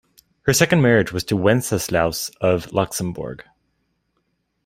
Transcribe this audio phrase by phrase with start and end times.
[0.47, 3.43] Her second marriage was to Wenceslaus of Luxemburg.